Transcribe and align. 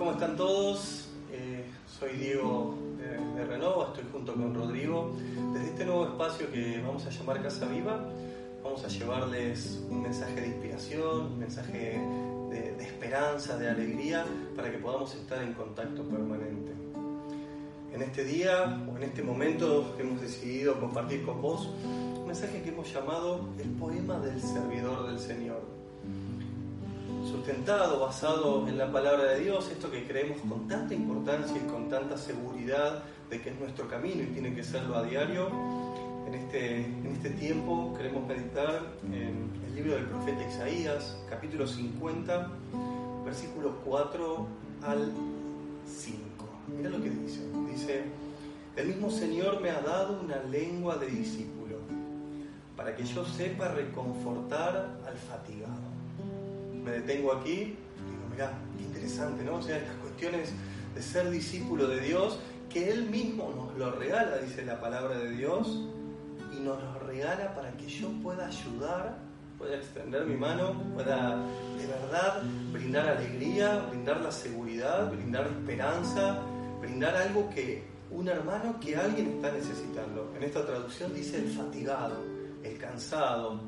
¿Cómo 0.00 0.12
están 0.12 0.34
todos? 0.34 1.10
Eh, 1.30 1.62
soy 1.86 2.12
Diego 2.16 2.74
de, 2.96 3.38
de 3.38 3.44
Renova, 3.44 3.88
estoy 3.88 4.04
junto 4.10 4.32
con 4.32 4.54
Rodrigo. 4.54 5.14
Desde 5.52 5.66
este 5.66 5.84
nuevo 5.84 6.06
espacio 6.06 6.50
que 6.50 6.80
vamos 6.80 7.04
a 7.04 7.10
llamar 7.10 7.42
Casa 7.42 7.66
Viva, 7.66 8.02
vamos 8.64 8.82
a 8.82 8.88
llevarles 8.88 9.78
un 9.90 10.00
mensaje 10.00 10.40
de 10.40 10.46
inspiración, 10.46 11.32
un 11.34 11.38
mensaje 11.38 12.00
de, 12.50 12.72
de 12.78 12.82
esperanza, 12.82 13.58
de 13.58 13.68
alegría, 13.68 14.24
para 14.56 14.72
que 14.72 14.78
podamos 14.78 15.14
estar 15.14 15.42
en 15.42 15.52
contacto 15.52 16.02
permanente. 16.04 16.72
En 17.92 18.00
este 18.00 18.24
día 18.24 18.82
o 18.90 18.96
en 18.96 19.02
este 19.02 19.22
momento 19.22 19.96
hemos 19.98 20.22
decidido 20.22 20.80
compartir 20.80 21.26
con 21.26 21.42
vos 21.42 21.68
un 21.84 22.26
mensaje 22.26 22.62
que 22.62 22.70
hemos 22.70 22.90
llamado 22.90 23.50
el 23.58 23.68
poema 23.72 24.18
del 24.18 24.40
servidor 24.40 25.08
del 25.08 25.18
Señor 25.18 25.79
sustentado, 27.30 28.00
basado 28.00 28.66
en 28.68 28.76
la 28.76 28.90
palabra 28.90 29.24
de 29.32 29.40
Dios, 29.40 29.70
esto 29.70 29.90
que 29.90 30.04
creemos 30.04 30.40
con 30.40 30.66
tanta 30.66 30.94
importancia 30.94 31.56
y 31.56 31.70
con 31.70 31.88
tanta 31.88 32.18
seguridad 32.18 33.04
de 33.30 33.40
que 33.40 33.50
es 33.50 33.60
nuestro 33.60 33.88
camino 33.88 34.22
y 34.22 34.26
tiene 34.26 34.52
que 34.54 34.64
serlo 34.64 34.96
a 34.96 35.04
diario. 35.04 35.48
En 36.26 36.34
este, 36.34 36.84
en 36.86 37.06
este 37.06 37.30
tiempo 37.30 37.94
queremos 37.96 38.26
meditar 38.26 38.82
en 39.04 39.50
el 39.64 39.74
libro 39.74 39.94
del 39.94 40.06
profeta 40.06 40.44
Isaías, 40.46 41.18
capítulo 41.28 41.66
50, 41.66 42.50
versículos 43.24 43.72
4 43.84 44.46
al 44.82 45.12
5. 45.86 46.20
Mira 46.76 46.90
lo 46.90 47.02
que 47.02 47.10
dice. 47.10 47.40
Dice, 47.70 48.04
el 48.76 48.88
mismo 48.88 49.10
Señor 49.10 49.60
me 49.60 49.70
ha 49.70 49.80
dado 49.80 50.20
una 50.20 50.42
lengua 50.44 50.96
de 50.96 51.06
discípulo 51.06 51.76
para 52.76 52.96
que 52.96 53.04
yo 53.04 53.24
sepa 53.24 53.68
reconfortar 53.68 54.98
al 55.06 55.16
fatigado 55.16 55.89
me 56.90 56.98
detengo 56.98 57.32
aquí 57.32 57.54
digo, 57.54 58.28
mirá, 58.30 58.52
qué 58.76 58.84
interesante, 58.84 59.44
¿no? 59.44 59.56
O 59.56 59.62
sea, 59.62 59.78
estas 59.78 59.96
cuestiones 59.96 60.50
de 60.94 61.02
ser 61.02 61.30
discípulo 61.30 61.86
de 61.86 62.00
Dios, 62.00 62.38
que 62.68 62.90
Él 62.90 63.08
mismo 63.08 63.52
nos 63.54 63.78
lo 63.78 63.92
regala, 63.92 64.38
dice 64.38 64.64
la 64.64 64.80
palabra 64.80 65.18
de 65.18 65.30
Dios, 65.30 65.68
y 66.52 66.60
nos 66.60 66.82
lo 66.82 66.98
regala 67.00 67.54
para 67.54 67.70
que 67.72 67.88
yo 67.88 68.08
pueda 68.22 68.46
ayudar, 68.46 69.18
pueda 69.58 69.76
extender 69.76 70.26
mi 70.26 70.36
mano, 70.36 70.72
pueda 70.94 71.36
de 71.78 71.86
verdad 71.86 72.42
brindar 72.72 73.08
alegría, 73.08 73.86
brindar 73.90 74.20
la 74.20 74.32
seguridad, 74.32 75.10
brindar 75.12 75.46
esperanza, 75.46 76.40
brindar 76.80 77.14
algo 77.14 77.50
que 77.50 77.84
un 78.10 78.26
hermano 78.26 78.80
que 78.80 78.96
alguien 78.96 79.34
está 79.36 79.52
necesitando. 79.52 80.32
En 80.36 80.42
esta 80.42 80.66
traducción 80.66 81.14
dice 81.14 81.36
el 81.36 81.50
fatigado, 81.50 82.16
el 82.64 82.76
cansado, 82.78 83.60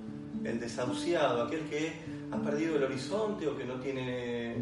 el 0.45 0.59
desahuciado, 0.59 1.45
aquel 1.45 1.69
que 1.69 1.93
ha 2.33 2.37
perdido 2.43 2.77
el 2.77 2.85
horizonte 2.85 3.47
o 3.47 3.57
que 3.57 3.65
no 3.65 3.75
tiene 3.75 4.57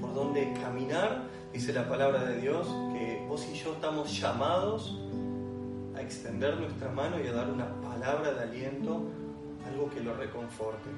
por 0.00 0.12
dónde 0.12 0.52
caminar, 0.60 1.28
dice 1.52 1.72
la 1.72 1.88
palabra 1.88 2.24
de 2.24 2.40
Dios 2.40 2.66
que 2.92 3.24
vos 3.28 3.46
y 3.52 3.56
yo 3.56 3.74
estamos 3.74 4.20
llamados 4.20 4.98
a 5.94 6.02
extender 6.02 6.58
nuestra 6.58 6.90
mano 6.90 7.22
y 7.22 7.28
a 7.28 7.32
dar 7.32 7.48
una 7.50 7.80
palabra 7.80 8.32
de 8.34 8.42
aliento, 8.42 9.02
algo 9.66 9.88
que 9.90 10.00
lo 10.00 10.14
reconforte. 10.16 10.90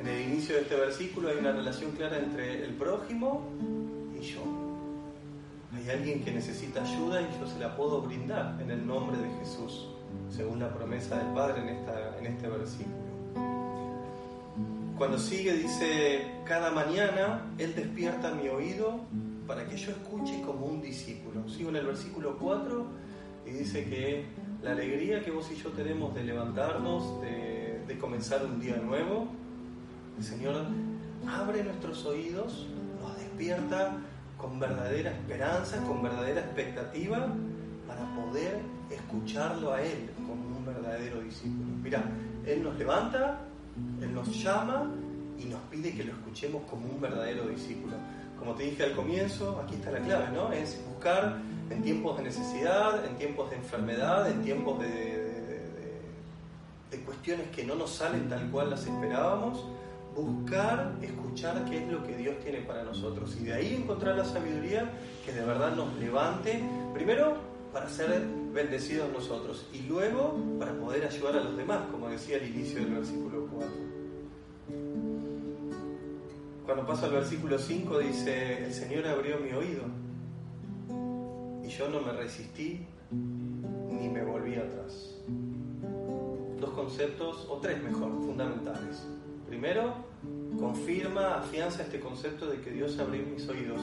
En 0.00 0.06
el 0.06 0.20
inicio 0.22 0.54
de 0.56 0.62
este 0.62 0.76
versículo 0.76 1.28
hay 1.28 1.36
una 1.36 1.52
relación 1.52 1.90
clara 1.92 2.18
entre 2.18 2.64
el 2.64 2.74
prójimo 2.74 3.42
y 4.18 4.22
yo. 4.22 4.40
Hay 5.74 5.90
alguien 5.90 6.24
que 6.24 6.32
necesita 6.32 6.82
ayuda 6.82 7.20
y 7.20 7.28
yo 7.38 7.46
se 7.46 7.58
la 7.58 7.76
puedo 7.76 8.00
brindar 8.00 8.58
en 8.62 8.70
el 8.70 8.86
nombre 8.86 9.18
de 9.18 9.28
Jesús, 9.40 9.88
según 10.30 10.60
la 10.60 10.72
promesa 10.72 11.18
del 11.18 11.34
Padre 11.34 11.60
en, 11.60 11.68
esta, 11.68 12.18
en 12.18 12.26
este 12.26 12.48
versículo. 12.48 13.05
Cuando 14.98 15.18
sigue 15.18 15.52
dice, 15.52 16.22
cada 16.46 16.70
mañana 16.70 17.42
Él 17.58 17.74
despierta 17.74 18.30
mi 18.30 18.48
oído 18.48 19.00
para 19.46 19.66
que 19.66 19.76
yo 19.76 19.90
escuche 19.90 20.40
como 20.40 20.64
un 20.64 20.80
discípulo. 20.80 21.46
Sigo 21.48 21.68
en 21.68 21.76
el 21.76 21.86
versículo 21.86 22.38
4 22.38 22.86
y 23.44 23.50
dice 23.50 23.84
que 23.84 24.24
la 24.62 24.72
alegría 24.72 25.22
que 25.22 25.30
vos 25.30 25.50
y 25.52 25.56
yo 25.56 25.70
tenemos 25.70 26.14
de 26.14 26.24
levantarnos, 26.24 27.20
de, 27.20 27.82
de 27.86 27.98
comenzar 27.98 28.42
un 28.46 28.58
día 28.58 28.76
nuevo, 28.76 29.28
el 30.16 30.24
Señor 30.24 30.64
abre 31.28 31.62
nuestros 31.62 32.06
oídos, 32.06 32.66
nos 33.02 33.18
despierta 33.18 33.98
con 34.38 34.58
verdadera 34.58 35.10
esperanza, 35.10 35.76
con 35.84 36.02
verdadera 36.02 36.40
expectativa 36.40 37.28
para 37.86 38.02
poder 38.14 38.60
escucharlo 38.90 39.74
a 39.74 39.82
Él 39.82 40.10
como 40.26 40.56
un 40.56 40.64
verdadero 40.64 41.20
discípulo. 41.20 41.66
Mira, 41.82 42.02
Él 42.46 42.62
nos 42.62 42.76
levanta, 42.76 43.45
él 44.00 44.14
nos 44.14 44.42
llama 44.42 44.90
y 45.38 45.44
nos 45.44 45.60
pide 45.70 45.92
que 45.92 46.04
lo 46.04 46.12
escuchemos 46.12 46.62
como 46.70 46.86
un 46.86 47.00
verdadero 47.00 47.48
discípulo. 47.48 47.94
Como 48.38 48.54
te 48.54 48.64
dije 48.64 48.84
al 48.84 48.92
comienzo, 48.92 49.60
aquí 49.64 49.74
está 49.74 49.90
la 49.90 50.00
clave, 50.00 50.28
¿no? 50.34 50.52
Es 50.52 50.80
buscar 50.88 51.38
en 51.70 51.82
tiempos 51.82 52.16
de 52.18 52.24
necesidad, 52.24 53.04
en 53.04 53.16
tiempos 53.16 53.50
de 53.50 53.56
enfermedad, 53.56 54.30
en 54.30 54.42
tiempos 54.42 54.80
de, 54.80 55.24
cuestiones 57.04 57.48
que 57.54 57.62
no 57.62 57.76
nos 57.76 57.90
salen 57.90 58.28
tal 58.28 58.50
cual 58.50 58.70
las 58.70 58.84
esperábamos, 58.84 59.64
buscar, 60.16 60.92
escuchar 61.00 61.64
qué 61.66 61.84
es 61.84 61.92
lo 61.92 62.02
que 62.02 62.16
Dios 62.16 62.36
tiene 62.42 62.62
para 62.62 62.82
nosotros 62.82 63.36
y 63.40 63.44
de 63.44 63.54
ahí 63.54 63.74
encontrar 63.76 64.16
la 64.16 64.24
sabiduría 64.24 64.90
que 65.24 65.32
de 65.32 65.44
verdad 65.44 65.76
nos 65.76 65.94
levante, 65.98 66.60
primero 66.94 67.36
para 67.72 67.88
ser 67.88 68.10
bendecidos 68.56 69.12
nosotros 69.12 69.66
y 69.72 69.82
luego 69.82 70.34
para 70.58 70.72
poder 70.72 71.04
ayudar 71.04 71.36
a 71.36 71.44
los 71.44 71.56
demás, 71.56 71.82
como 71.92 72.08
decía 72.08 72.38
al 72.38 72.48
inicio 72.48 72.80
del 72.80 72.94
versículo 72.94 73.46
4. 73.52 73.68
Cuando 76.64 76.86
pasa 76.86 77.06
al 77.06 77.12
versículo 77.12 77.58
5 77.58 77.98
dice, 77.98 78.64
el 78.64 78.72
Señor 78.72 79.06
abrió 79.06 79.38
mi 79.38 79.52
oído 79.52 79.84
y 81.62 81.68
yo 81.68 81.88
no 81.90 82.00
me 82.00 82.12
resistí 82.12 82.86
ni 83.12 84.08
me 84.08 84.24
volví 84.24 84.54
atrás. 84.54 85.14
Dos 86.58 86.70
conceptos, 86.70 87.46
o 87.50 87.58
tres 87.58 87.82
mejor, 87.82 88.10
fundamentales. 88.24 89.06
Primero, 89.46 89.92
confirma, 90.58 91.36
afianza 91.36 91.82
este 91.82 92.00
concepto 92.00 92.46
de 92.46 92.62
que 92.62 92.70
Dios 92.70 92.98
abrió 92.98 93.22
mis 93.26 93.46
oídos 93.48 93.82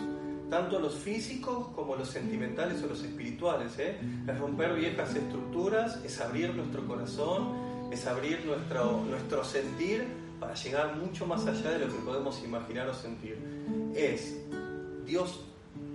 tanto 0.53 0.79
los 0.79 0.93
físicos 0.93 1.69
como 1.69 1.95
los 1.95 2.09
sentimentales 2.09 2.83
o 2.83 2.87
los 2.87 3.01
espirituales. 3.01 3.71
¿eh? 3.79 3.97
Es 4.27 4.37
romper 4.37 4.75
viejas 4.75 5.15
estructuras, 5.15 5.99
es 6.05 6.21
abrir 6.21 6.53
nuestro 6.53 6.85
corazón, 6.85 7.89
es 7.91 8.05
abrir 8.05 8.45
nuestro, 8.45 9.03
nuestro 9.09 9.43
sentir 9.43 10.05
para 10.39 10.53
llegar 10.53 10.95
mucho 10.95 11.25
más 11.25 11.47
allá 11.47 11.71
de 11.71 11.79
lo 11.79 11.87
que 11.87 11.99
podemos 12.05 12.43
imaginar 12.43 12.87
o 12.87 12.93
sentir. 12.93 13.35
Es 13.95 14.37
Dios 15.07 15.43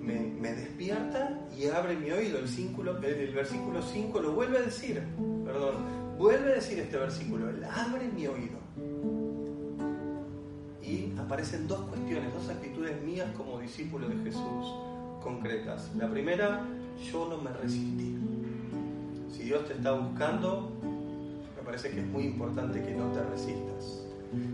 me, 0.02 0.19
me 0.19 0.52
despierta 0.52 1.38
y 1.56 1.66
abre 1.66 1.94
mi 1.94 2.10
oído. 2.10 2.40
El, 2.40 2.49
cínculo, 2.49 2.99
el 2.99 3.32
versículo 3.32 3.81
5 3.81 4.20
lo 4.20 4.32
vuelve 4.32 4.58
a 4.58 4.62
decir, 4.62 5.00
perdón, 5.44 6.16
vuelve 6.19 6.50
a 6.50 6.55
decir 6.56 6.81
este 6.81 6.96
versículo, 6.96 7.49
Él 7.49 7.62
abre 7.62 8.08
mi 8.08 8.26
oído 8.26 8.58
aparecen 11.28 11.69
dos 11.69 11.80
cuestiones, 11.80 12.32
dos 12.32 12.48
actitudes 12.48 13.02
mías 13.02 13.28
como 13.36 13.58
discípulo 13.58 14.08
de 14.08 14.16
Jesús 14.25 14.75
concretas. 15.22 15.90
La 15.94 16.08
primera, 16.08 16.64
yo 17.12 17.28
no 17.28 17.36
me 17.36 17.52
resistí. 17.52 18.16
Si 19.30 19.42
Dios 19.42 19.66
te 19.66 19.75
está 19.75 19.92
buscando, 19.92 20.72
me 21.54 21.62
parece 21.62 21.90
que 21.90 22.00
es 22.00 22.06
muy 22.06 22.25
importante 22.25 22.82
que 22.82 22.94
no 22.94 23.12
te 23.12 23.22
resistas. 23.25 24.04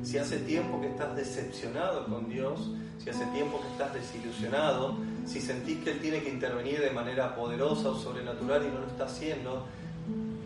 Si 0.03 0.19
hace 0.19 0.39
tiempo 0.39 0.81
que 0.81 0.89
estás 0.89 1.15
decepcionado 1.15 2.07
con 2.07 2.29
Dios, 2.29 2.73
si 2.99 3.09
hace 3.09 3.25
tiempo 3.27 3.61
que 3.61 3.69
estás 3.69 3.95
desilusionado, 3.95 4.97
si 5.27 5.41
sentís 5.41 5.79
que 5.85 5.93
Él 5.93 6.01
tiene 6.01 6.25
que 6.25 6.31
intervenir 6.31 6.81
de 6.81 6.91
manera 6.91 7.37
poderosa 7.37 7.91
o 7.91 7.95
sobrenatural 7.95 8.65
y 8.67 8.75
no 8.75 8.81
lo 8.81 8.87
está 8.89 9.05
haciendo, 9.05 9.65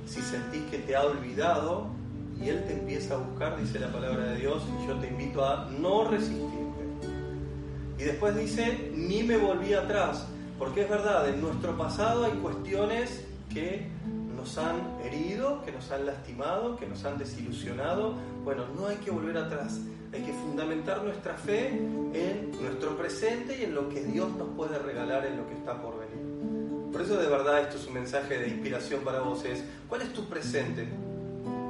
si 0.04 0.20
sentís 0.20 0.64
que 0.64 0.76
te 0.76 0.94
ha 0.94 1.06
olvidado 1.06 1.86
y 2.40 2.48
Él 2.48 2.64
te 2.66 2.74
empieza 2.74 3.14
a 3.14 3.18
buscar, 3.18 3.58
dice 3.58 3.78
la 3.78 3.92
palabra 3.92 4.24
de 4.26 4.36
Dios, 4.36 4.62
y 4.82 4.86
yo 4.86 4.94
te 4.96 5.08
invito 5.08 5.44
a 5.44 5.68
no 5.78 6.04
resistirte. 6.04 6.48
Y 7.98 8.04
después 8.04 8.36
dice, 8.36 8.92
ni 8.94 9.22
me 9.22 9.36
volví 9.36 9.74
atrás, 9.74 10.26
porque 10.58 10.82
es 10.82 10.88
verdad, 10.88 11.28
en 11.28 11.40
nuestro 11.40 11.76
pasado 11.76 12.24
hay 12.24 12.32
cuestiones 12.32 13.24
que 13.52 13.88
nos 14.36 14.56
han 14.56 14.76
herido, 15.04 15.62
que 15.64 15.72
nos 15.72 15.90
han 15.90 16.06
lastimado, 16.06 16.76
que 16.76 16.86
nos 16.86 17.04
han 17.04 17.18
desilusionado. 17.18 18.14
Bueno, 18.44 18.64
no 18.76 18.86
hay 18.86 18.96
que 18.96 19.10
volver 19.10 19.36
atrás, 19.36 19.80
hay 20.12 20.22
que 20.22 20.32
fundamentar 20.32 21.02
nuestra 21.02 21.34
fe 21.34 21.68
en 21.68 22.52
nuestro 22.60 22.96
presente 22.96 23.58
y 23.60 23.64
en 23.64 23.74
lo 23.74 23.88
que 23.88 24.04
Dios 24.04 24.30
nos 24.36 24.48
puede 24.50 24.78
regalar 24.78 25.26
en 25.26 25.38
lo 25.38 25.48
que 25.48 25.54
está 25.54 25.82
por 25.82 25.98
venir. 25.98 26.92
Por 26.92 27.02
eso 27.02 27.16
de 27.16 27.28
verdad 27.28 27.62
esto 27.62 27.76
es 27.76 27.86
un 27.86 27.94
mensaje 27.94 28.38
de 28.38 28.48
inspiración 28.48 29.00
para 29.02 29.20
vos, 29.20 29.44
¿cuál 29.88 30.02
es 30.02 30.12
tu 30.12 30.24
presente? 30.24 30.88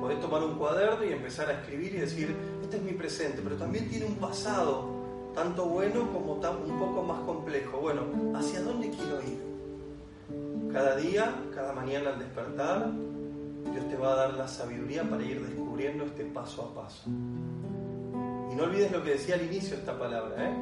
Podés 0.09 0.23
tomar 0.23 0.43
un 0.43 0.55
cuaderno 0.55 1.05
y 1.05 1.13
empezar 1.13 1.51
a 1.51 1.53
escribir 1.61 1.95
y 1.95 1.99
decir, 1.99 2.35
este 2.63 2.79
es 2.79 2.83
mi 2.83 2.93
presente, 2.93 3.43
pero 3.45 3.57
también 3.57 3.91
tiene 3.91 4.07
un 4.07 4.15
pasado, 4.15 4.87
tanto 5.35 5.67
bueno 5.67 6.11
como 6.11 6.33
un 6.33 6.79
poco 6.79 7.03
más 7.03 7.21
complejo. 7.27 7.77
Bueno, 7.77 8.05
¿hacia 8.35 8.63
dónde 8.63 8.89
quiero 8.89 9.21
ir? 9.21 10.73
Cada 10.73 10.97
día, 10.97 11.35
cada 11.55 11.75
mañana 11.75 12.09
al 12.09 12.21
despertar, 12.21 12.91
Dios 13.71 13.87
te 13.91 13.97
va 13.99 14.15
a 14.15 14.17
dar 14.17 14.33
la 14.33 14.49
sabiduría 14.49 15.03
para 15.03 15.23
ir 15.23 15.47
descubriendo 15.47 16.05
este 16.05 16.25
paso 16.25 16.63
a 16.63 16.75
paso. 16.75 17.11
Y 18.51 18.55
no 18.55 18.63
olvides 18.63 18.91
lo 18.91 19.05
que 19.05 19.11
decía 19.11 19.35
al 19.35 19.43
inicio 19.43 19.77
esta 19.77 19.99
palabra, 19.99 20.43
¿eh? 20.43 20.55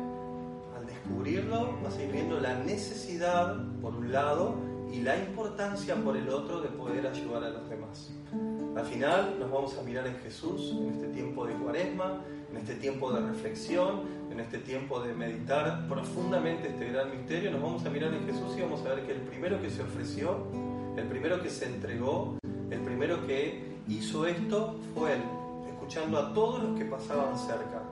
Al 0.76 0.87
descubrirlo 0.87 1.78
vas 1.84 1.96
a 1.96 2.02
ir 2.02 2.10
viendo 2.10 2.40
la 2.40 2.58
necesidad, 2.64 3.54
por 3.81 3.94
un 3.94 4.10
lado, 4.10 4.56
y 4.93 5.03
la 5.03 5.17
importancia, 5.17 5.97
por 5.97 6.17
el 6.17 6.29
otro, 6.29 6.61
de 6.61 6.69
poder 6.69 7.06
ayudar 7.06 7.44
a 7.44 7.50
los 7.50 7.69
demás. 7.69 8.11
Al 8.77 8.85
final 8.85 9.37
nos 9.38 9.50
vamos 9.50 9.79
a 9.79 9.83
mirar 9.83 10.06
en 10.06 10.17
Jesús 10.19 10.73
en 10.73 10.91
este 10.91 11.09
tiempo 11.09 11.47
de 11.47 11.55
cuaresma, 11.55 12.23
en 12.50 12.56
este 12.56 12.75
tiempo 12.75 13.12
de 13.12 13.21
reflexión, 13.21 14.03
en 14.31 14.41
este 14.41 14.59
tiempo 14.59 15.00
de 15.00 15.15
meditar 15.15 15.88
profundamente 15.88 16.69
este 16.69 16.91
gran 16.91 17.11
misterio, 17.11 17.50
nos 17.50 17.62
vamos 17.62 17.85
a 17.85 17.91
mirar 17.91 18.12
en 18.12 18.27
Jesús 18.27 18.56
y 18.56 18.62
vamos 18.62 18.85
a 18.85 18.94
ver 18.94 19.06
que 19.06 19.12
el 19.12 19.21
primero 19.23 19.61
que 19.61 19.71
se 19.71 19.83
ofreció, 19.83 20.47
el 20.97 21.05
primero 21.05 21.43
que 21.43 21.50
se 21.50 21.67
entregó, 21.67 22.37
el 22.71 22.81
primero 22.81 23.27
que 23.27 23.77
hizo 23.88 24.27
esto 24.27 24.77
fue 24.94 25.15
Él, 25.15 25.23
escuchando 25.71 26.19
a 26.19 26.35
todos 26.35 26.62
los 26.62 26.79
que 26.79 26.85
pasaban 26.85 27.38
cerca, 27.38 27.83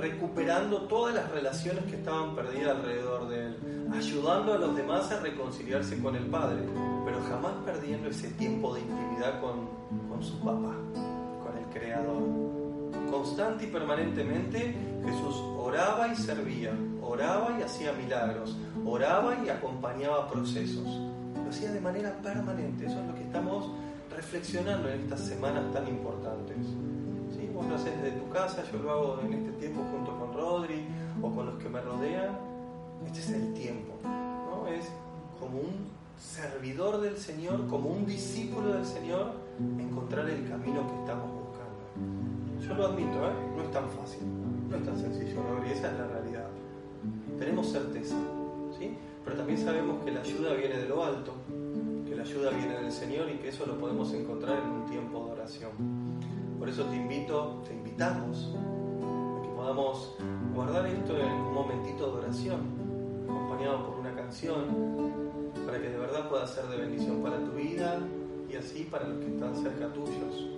recuperando 0.00 0.82
todas 0.82 1.14
las 1.14 1.30
relaciones 1.30 1.84
que 1.84 1.96
estaban 1.96 2.34
perdidas 2.34 2.76
alrededor 2.76 3.28
de 3.28 3.46
Él, 3.46 3.56
ayudando 3.92 4.54
a 4.54 4.58
los 4.58 4.76
demás 4.76 5.10
a 5.12 5.20
reconciliarse 5.20 6.00
con 6.00 6.16
el 6.16 6.26
Padre, 6.26 6.62
pero 7.04 7.20
jamás 7.28 7.52
perdiendo 7.64 8.08
ese 8.08 8.28
tiempo 8.30 8.74
de 8.74 8.80
intimidad 8.80 9.40
con, 9.40 9.68
con 10.08 10.22
su 10.22 10.38
papá, 10.40 10.74
con 11.42 11.58
el 11.58 11.64
Creador 11.72 12.56
constante 13.10 13.64
y 13.64 13.68
permanentemente 13.68 14.74
Jesús 15.04 15.36
oraba 15.58 16.08
y 16.08 16.16
servía, 16.16 16.72
oraba 17.02 17.56
y 17.58 17.62
hacía 17.62 17.92
milagros, 17.92 18.56
oraba 18.84 19.36
y 19.44 19.48
acompañaba 19.48 20.28
procesos. 20.28 20.86
Lo 20.86 21.50
hacía 21.50 21.70
de 21.70 21.80
manera 21.80 22.12
permanente, 22.22 22.86
eso 22.86 23.00
es 23.00 23.06
lo 23.06 23.14
que 23.14 23.22
estamos 23.22 23.70
reflexionando 24.14 24.88
en 24.88 25.00
estas 25.00 25.20
semanas 25.20 25.72
tan 25.72 25.86
importantes. 25.88 26.56
Vos 27.56 27.66
lo 27.66 27.74
haces 27.74 28.02
desde 28.02 28.18
tu 28.18 28.28
casa, 28.28 28.62
yo 28.70 28.78
lo 28.82 28.90
hago 28.90 29.20
en 29.24 29.32
este 29.32 29.52
tiempo 29.52 29.80
junto 29.90 30.12
con 30.18 30.34
Rodri 30.34 30.86
o 31.22 31.30
con 31.30 31.46
los 31.46 31.54
que 31.56 31.70
me 31.70 31.80
rodean. 31.80 32.36
Este 33.06 33.20
es 33.20 33.30
el 33.30 33.54
tiempo, 33.54 33.94
¿no? 34.04 34.68
Es 34.68 34.86
como 35.40 35.60
un 35.60 35.88
servidor 36.20 37.00
del 37.00 37.16
Señor, 37.16 37.66
como 37.66 37.88
un 37.88 38.04
discípulo 38.04 38.74
del 38.74 38.84
Señor, 38.84 39.32
encontrar 39.78 40.28
el 40.28 40.46
camino 40.46 40.86
que 40.86 41.00
estamos 41.00 41.30
buscando. 41.32 42.60
Yo 42.60 42.74
lo 42.74 42.86
admito, 42.88 43.26
¿eh? 43.26 43.32
no 43.56 43.62
es 43.62 43.70
tan 43.70 43.88
fácil, 43.88 44.20
no 44.68 44.76
es 44.76 44.84
tan 44.84 44.98
sencillo, 44.98 45.40
y 45.66 45.72
esa 45.72 45.92
es 45.92 45.98
la 45.98 46.06
realidad. 46.08 46.48
Tenemos 47.38 47.68
certeza, 47.68 48.16
¿sí? 48.78 48.98
pero 49.24 49.38
también 49.38 49.58
sabemos 49.58 50.04
que 50.04 50.12
la 50.12 50.20
ayuda 50.20 50.52
viene 50.54 50.76
de 50.76 50.88
lo 50.88 51.02
alto, 51.02 51.32
que 52.06 52.14
la 52.14 52.22
ayuda 52.22 52.50
viene 52.50 52.80
del 52.80 52.92
Señor 52.92 53.30
y 53.30 53.38
que 53.38 53.48
eso 53.48 53.64
lo 53.64 53.78
podemos 53.78 54.12
encontrar 54.12 54.58
en 54.58 54.70
un 54.70 54.86
tiempo 54.86 55.24
de 55.24 55.32
oración. 55.32 56.05
Por 56.66 56.72
eso 56.72 56.84
te 56.86 56.96
invito, 56.96 57.62
te 57.64 57.74
invitamos 57.74 58.52
a 58.52 59.40
que 59.40 59.48
podamos 59.50 60.16
guardar 60.52 60.84
esto 60.86 61.16
en 61.16 61.30
un 61.30 61.54
momentito 61.54 62.10
de 62.10 62.18
oración, 62.18 62.60
acompañado 63.22 63.86
por 63.86 64.00
una 64.00 64.12
canción, 64.16 64.64
para 65.64 65.80
que 65.80 65.90
de 65.90 65.96
verdad 65.96 66.28
pueda 66.28 66.44
ser 66.44 66.66
de 66.66 66.78
bendición 66.78 67.22
para 67.22 67.38
tu 67.38 67.52
vida 67.52 68.00
y 68.50 68.56
así 68.56 68.82
para 68.90 69.06
los 69.06 69.18
que 69.18 69.26
están 69.28 69.54
cerca 69.54 69.92
tuyos 69.92 70.48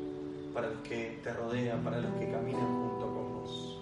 para 0.55 0.71
los 0.71 0.79
que 0.79 1.21
te 1.23 1.31
rodean, 1.31 1.85
para 1.85 2.01
los 2.01 2.11
que 2.13 2.31
caminan 2.31 2.89
junto 2.89 3.07
con 3.13 3.35
vos. 3.35 3.79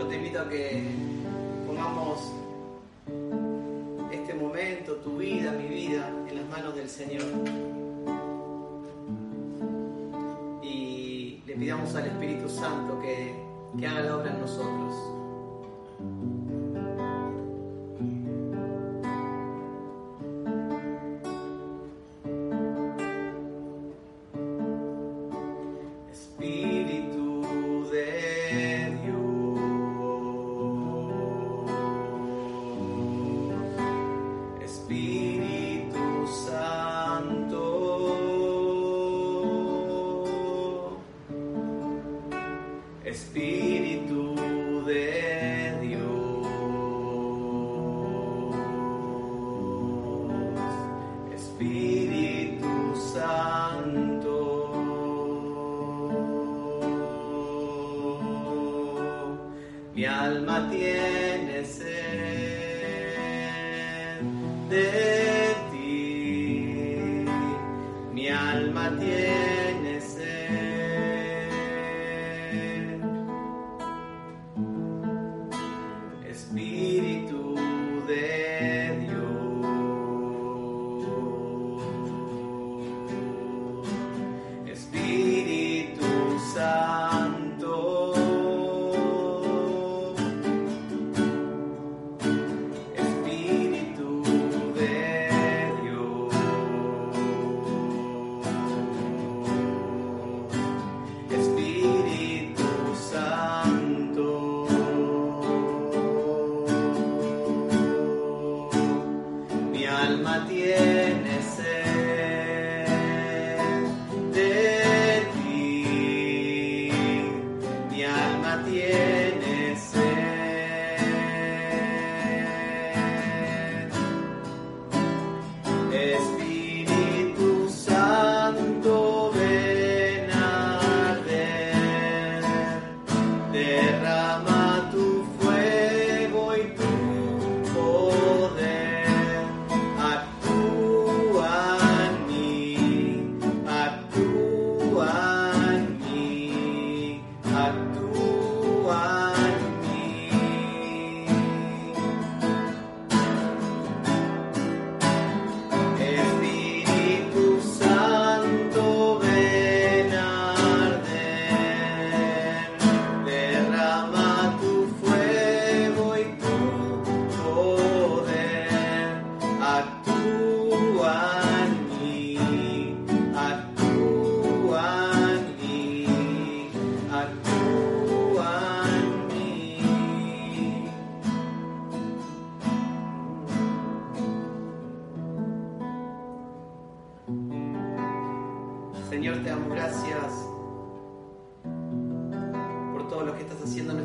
Yo 0.00 0.06
te 0.08 0.16
invito 0.16 0.40
a 0.40 0.48
que 0.48 0.82
pongamos 1.64 2.32
este 4.10 4.34
momento, 4.34 4.94
tu 4.96 5.16
vida, 5.16 5.52
mi 5.52 5.68
vida, 5.68 6.10
en 6.28 6.34
las 6.34 6.48
manos 6.48 6.74
del 6.74 6.88
Señor. 6.88 7.77
Pidamos 11.58 11.94
al 11.94 12.06
Espíritu 12.06 12.48
Santo 12.48 13.00
que, 13.00 13.34
que 13.78 13.86
haga 13.86 14.00
la 14.00 14.16
obra 14.16 14.32
en 14.32 14.40
nosotros. 14.40 15.17
Espíritu 59.98 61.64
Santo, 61.64 61.88
ven. 64.70 65.37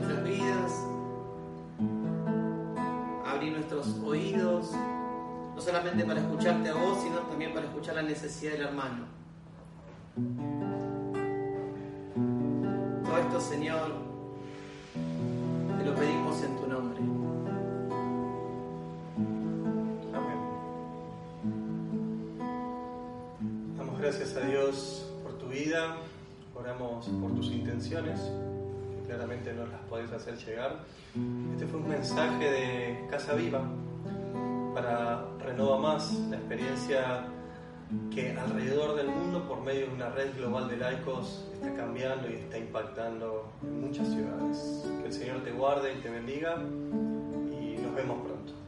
Nuestras 0.03 0.23
vidas. 0.23 0.85
Abrir 3.25 3.53
nuestros 3.53 3.99
oídos, 4.05 4.71
no 5.55 5.61
solamente 5.61 6.03
para 6.05 6.19
escucharte 6.19 6.69
a 6.69 6.73
vos, 6.73 6.99
sino 7.01 7.19
también 7.19 7.53
para 7.53 7.65
escuchar 7.65 7.95
la 7.95 8.03
necesidad 8.03 8.53
del 8.53 8.61
hermano. 8.61 9.05
Todo 13.03 13.17
esto, 13.17 13.39
Señor, 13.41 13.91
te 15.77 15.85
lo 15.85 15.95
pedimos 15.95 16.43
en 16.43 16.57
tu 16.57 16.67
nombre. 16.67 16.99
Amén. 20.13 20.39
Damos 23.77 23.99
gracias 23.99 24.35
a 24.35 24.41
Dios 24.41 25.09
por 25.23 25.33
tu 25.37 25.47
vida, 25.47 25.95
oramos 26.55 27.07
por 27.07 27.33
tus 27.33 27.47
intenciones, 27.47 28.19
claramente 29.13 29.53
nos 29.53 29.69
las 29.69 29.81
podés 29.81 30.11
hacer 30.11 30.35
llegar. 30.37 30.79
Este 31.53 31.67
fue 31.67 31.79
un 31.79 31.87
mensaje 31.87 32.49
de 32.49 33.07
Casa 33.11 33.35
Viva 33.35 33.61
para 34.73 35.23
Renova 35.39 35.77
Más, 35.77 36.13
la 36.31 36.37
experiencia 36.37 37.27
que 38.09 38.31
alrededor 38.31 38.95
del 38.95 39.09
mundo, 39.09 39.47
por 39.47 39.61
medio 39.61 39.85
de 39.85 39.93
una 39.93 40.09
red 40.09 40.35
global 40.35 40.67
de 40.67 40.77
laicos, 40.77 41.45
está 41.53 41.71
cambiando 41.75 42.27
y 42.27 42.33
está 42.33 42.57
impactando 42.57 43.51
en 43.61 43.81
muchas 43.81 44.07
ciudades. 44.07 44.83
Que 45.01 45.07
el 45.07 45.13
Señor 45.13 45.43
te 45.43 45.51
guarde 45.51 45.93
y 45.93 46.01
te 46.01 46.09
bendiga 46.09 46.57
y 46.57 47.77
nos 47.77 47.93
vemos 47.93 48.17
pronto. 48.25 48.62